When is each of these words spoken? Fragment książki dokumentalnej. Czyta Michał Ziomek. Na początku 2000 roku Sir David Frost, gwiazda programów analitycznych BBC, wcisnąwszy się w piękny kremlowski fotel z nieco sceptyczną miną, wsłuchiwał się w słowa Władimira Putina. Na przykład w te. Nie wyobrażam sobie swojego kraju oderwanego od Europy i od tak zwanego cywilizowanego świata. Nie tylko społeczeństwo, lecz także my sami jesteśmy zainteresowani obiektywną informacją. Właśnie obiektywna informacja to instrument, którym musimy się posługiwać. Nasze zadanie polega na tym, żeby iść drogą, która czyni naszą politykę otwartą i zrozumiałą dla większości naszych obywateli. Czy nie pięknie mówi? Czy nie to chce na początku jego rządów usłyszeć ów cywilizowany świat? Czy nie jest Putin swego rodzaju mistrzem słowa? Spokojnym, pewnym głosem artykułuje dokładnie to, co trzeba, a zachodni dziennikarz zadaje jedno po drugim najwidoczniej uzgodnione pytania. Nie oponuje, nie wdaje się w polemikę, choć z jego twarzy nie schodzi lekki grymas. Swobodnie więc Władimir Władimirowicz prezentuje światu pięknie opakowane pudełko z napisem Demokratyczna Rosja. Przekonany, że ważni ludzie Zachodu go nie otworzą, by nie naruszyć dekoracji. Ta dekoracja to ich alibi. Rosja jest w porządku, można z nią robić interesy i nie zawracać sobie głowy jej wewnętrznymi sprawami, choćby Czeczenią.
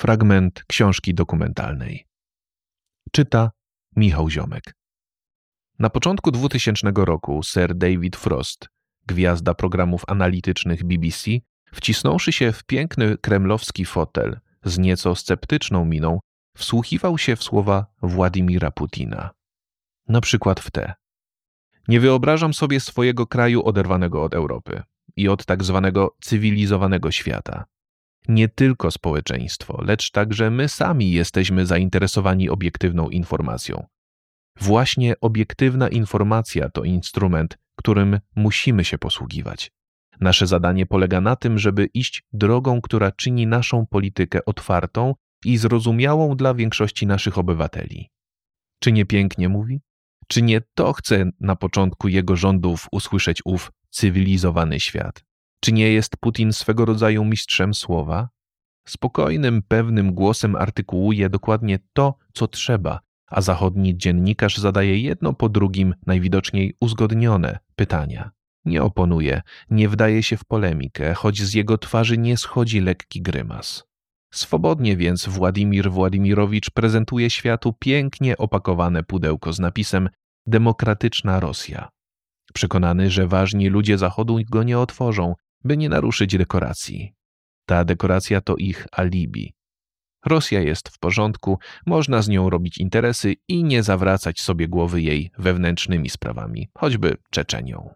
Fragment 0.00 0.64
książki 0.68 1.14
dokumentalnej. 1.14 2.06
Czyta 3.12 3.50
Michał 3.96 4.30
Ziomek. 4.30 4.74
Na 5.78 5.90
początku 5.90 6.30
2000 6.30 6.92
roku 6.96 7.42
Sir 7.42 7.74
David 7.74 8.16
Frost, 8.16 8.68
gwiazda 9.06 9.54
programów 9.54 10.02
analitycznych 10.08 10.84
BBC, 10.84 11.30
wcisnąwszy 11.72 12.32
się 12.32 12.52
w 12.52 12.64
piękny 12.64 13.18
kremlowski 13.18 13.84
fotel 13.84 14.40
z 14.64 14.78
nieco 14.78 15.14
sceptyczną 15.14 15.84
miną, 15.84 16.20
wsłuchiwał 16.56 17.18
się 17.18 17.36
w 17.36 17.42
słowa 17.42 17.86
Władimira 18.02 18.70
Putina. 18.70 19.30
Na 20.08 20.20
przykład 20.20 20.60
w 20.60 20.70
te. 20.70 20.94
Nie 21.88 22.00
wyobrażam 22.00 22.54
sobie 22.54 22.80
swojego 22.80 23.26
kraju 23.26 23.64
oderwanego 23.64 24.22
od 24.22 24.34
Europy 24.34 24.82
i 25.16 25.28
od 25.28 25.44
tak 25.44 25.64
zwanego 25.64 26.16
cywilizowanego 26.20 27.10
świata. 27.10 27.64
Nie 28.28 28.48
tylko 28.48 28.90
społeczeństwo, 28.90 29.82
lecz 29.84 30.10
także 30.10 30.50
my 30.50 30.68
sami 30.68 31.12
jesteśmy 31.12 31.66
zainteresowani 31.66 32.48
obiektywną 32.48 33.08
informacją. 33.08 33.86
Właśnie 34.60 35.14
obiektywna 35.20 35.88
informacja 35.88 36.68
to 36.68 36.84
instrument, 36.84 37.58
którym 37.76 38.20
musimy 38.36 38.84
się 38.84 38.98
posługiwać. 38.98 39.72
Nasze 40.20 40.46
zadanie 40.46 40.86
polega 40.86 41.20
na 41.20 41.36
tym, 41.36 41.58
żeby 41.58 41.86
iść 41.94 42.22
drogą, 42.32 42.80
która 42.80 43.12
czyni 43.12 43.46
naszą 43.46 43.86
politykę 43.86 44.44
otwartą 44.44 45.14
i 45.44 45.56
zrozumiałą 45.56 46.36
dla 46.36 46.54
większości 46.54 47.06
naszych 47.06 47.38
obywateli. 47.38 48.10
Czy 48.80 48.92
nie 48.92 49.06
pięknie 49.06 49.48
mówi? 49.48 49.80
Czy 50.26 50.42
nie 50.42 50.60
to 50.74 50.92
chce 50.92 51.30
na 51.40 51.56
początku 51.56 52.08
jego 52.08 52.36
rządów 52.36 52.86
usłyszeć 52.92 53.42
ów 53.44 53.72
cywilizowany 53.90 54.80
świat? 54.80 55.24
Czy 55.60 55.72
nie 55.72 55.92
jest 55.92 56.16
Putin 56.16 56.52
swego 56.52 56.84
rodzaju 56.84 57.24
mistrzem 57.24 57.74
słowa? 57.74 58.28
Spokojnym, 58.88 59.62
pewnym 59.68 60.14
głosem 60.14 60.56
artykułuje 60.56 61.28
dokładnie 61.30 61.78
to, 61.92 62.14
co 62.32 62.48
trzeba, 62.48 63.00
a 63.26 63.40
zachodni 63.40 63.96
dziennikarz 63.96 64.58
zadaje 64.58 64.98
jedno 64.98 65.32
po 65.32 65.48
drugim 65.48 65.94
najwidoczniej 66.06 66.74
uzgodnione 66.80 67.58
pytania. 67.76 68.30
Nie 68.64 68.82
oponuje, 68.82 69.42
nie 69.70 69.88
wdaje 69.88 70.22
się 70.22 70.36
w 70.36 70.44
polemikę, 70.44 71.14
choć 71.14 71.42
z 71.42 71.54
jego 71.54 71.78
twarzy 71.78 72.18
nie 72.18 72.36
schodzi 72.36 72.80
lekki 72.80 73.22
grymas. 73.22 73.84
Swobodnie 74.34 74.96
więc 74.96 75.28
Władimir 75.28 75.90
Władimirowicz 75.90 76.70
prezentuje 76.70 77.30
światu 77.30 77.72
pięknie 77.78 78.36
opakowane 78.36 79.02
pudełko 79.02 79.52
z 79.52 79.60
napisem 79.60 80.08
Demokratyczna 80.46 81.40
Rosja. 81.40 81.88
Przekonany, 82.54 83.10
że 83.10 83.26
ważni 83.26 83.68
ludzie 83.68 83.98
Zachodu 83.98 84.38
go 84.50 84.62
nie 84.62 84.78
otworzą, 84.78 85.34
by 85.64 85.76
nie 85.76 85.88
naruszyć 85.88 86.36
dekoracji. 86.36 87.14
Ta 87.66 87.84
dekoracja 87.84 88.40
to 88.40 88.56
ich 88.56 88.86
alibi. 88.92 89.54
Rosja 90.26 90.60
jest 90.60 90.88
w 90.88 90.98
porządku, 90.98 91.58
można 91.86 92.22
z 92.22 92.28
nią 92.28 92.50
robić 92.50 92.78
interesy 92.78 93.34
i 93.48 93.64
nie 93.64 93.82
zawracać 93.82 94.40
sobie 94.40 94.68
głowy 94.68 95.02
jej 95.02 95.30
wewnętrznymi 95.38 96.10
sprawami, 96.10 96.68
choćby 96.74 97.16
Czeczenią. 97.30 97.94